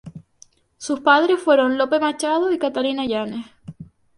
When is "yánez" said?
3.05-3.45